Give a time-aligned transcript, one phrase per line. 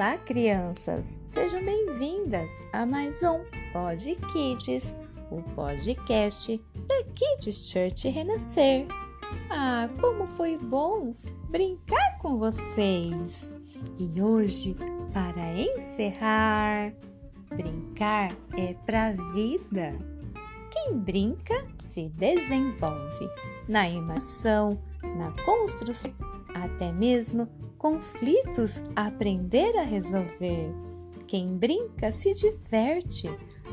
[0.00, 1.20] Olá, crianças!
[1.28, 4.96] Sejam bem-vindas a mais um Pod Kids,
[5.30, 6.58] o podcast
[6.88, 8.86] da Kids Church Renascer.
[9.50, 11.14] Ah, como foi bom
[11.50, 13.52] brincar com vocês!
[13.98, 14.74] E hoje,
[15.12, 16.94] para encerrar,
[17.50, 19.98] brincar é pra vida.
[20.70, 23.28] Quem brinca se desenvolve
[23.68, 26.14] na imaginação, na construção,
[26.54, 27.46] até mesmo
[27.80, 30.70] conflitos aprender a resolver.
[31.26, 33.26] Quem brinca se diverte,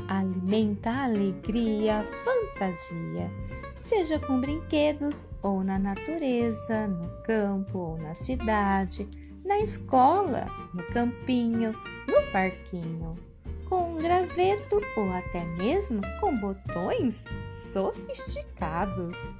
[0.08, 3.30] alimenta a alegria, a fantasia,
[3.82, 9.06] seja com brinquedos ou na natureza, no campo ou na cidade,
[9.44, 11.74] na escola, no campinho,
[12.06, 13.14] no parquinho,
[13.68, 19.34] com um graveto ou até mesmo com botões sofisticados.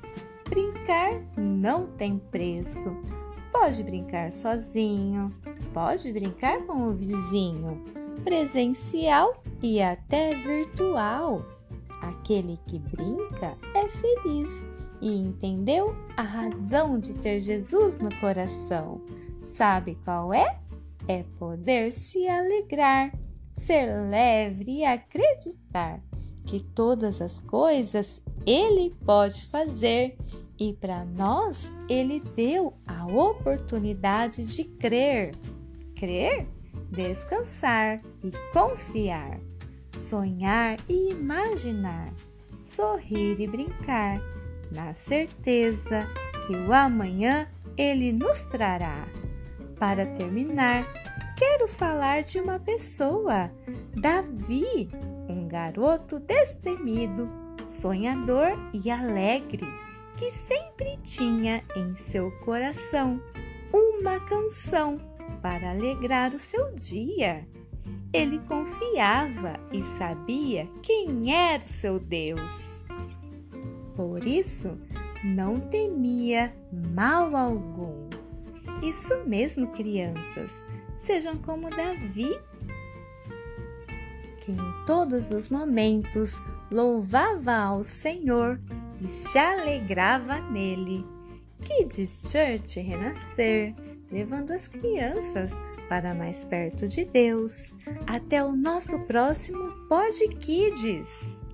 [0.47, 2.95] Brincar não tem preço
[3.51, 5.35] Pode brincar sozinho,
[5.73, 7.83] pode brincar com o vizinho,
[8.23, 11.45] presencial e até virtual.
[12.01, 14.65] Aquele que brinca é feliz
[15.01, 19.01] e entendeu a razão de ter Jesus no coração.
[19.43, 20.59] Sabe qual é?
[21.07, 23.13] É poder se alegrar,
[23.55, 26.01] ser leve e acreditar
[26.45, 30.17] que todas as coisas Ele pode fazer
[30.59, 35.31] e para nós, ele deu a oportunidade de crer.
[35.95, 36.49] Crer,
[36.91, 39.39] descansar e confiar.
[39.97, 42.13] Sonhar e imaginar.
[42.61, 44.21] Sorrir e brincar,
[44.73, 46.09] na certeza
[46.45, 49.07] que o amanhã ele nos trará.
[49.79, 50.85] Para terminar,
[51.37, 53.53] quero falar de uma pessoa,
[53.95, 54.91] Davi,
[55.29, 57.31] um garoto destemido,
[57.69, 59.65] sonhador e alegre
[60.19, 63.23] que sempre tinha em seu coração
[63.73, 65.01] uma canção
[65.41, 67.47] para alegrar o seu dia.
[68.13, 72.85] Ele confiava e sabia quem era o seu Deus.
[73.95, 74.77] Por isso,
[75.23, 78.09] não temia mal algum.
[78.83, 80.65] Isso mesmo, crianças,
[80.97, 82.37] sejam como Davi,
[84.39, 88.61] que em todos os momentos louvava ao Senhor
[89.01, 91.05] e se alegrava nele.
[91.65, 93.75] Kids Church renascer,
[94.11, 97.73] levando as crianças para mais perto de Deus.
[98.07, 101.48] Até o nosso próximo Pod Kids!